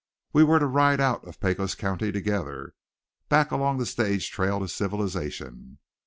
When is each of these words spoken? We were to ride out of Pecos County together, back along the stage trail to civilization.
We 0.33 0.43
were 0.43 0.57
to 0.57 0.65
ride 0.65 0.99
out 0.99 1.23
of 1.27 1.39
Pecos 1.39 1.75
County 1.75 2.11
together, 2.11 2.73
back 3.29 3.51
along 3.51 3.77
the 3.77 3.85
stage 3.85 4.31
trail 4.31 4.59
to 4.61 4.67
civilization. 4.67 5.77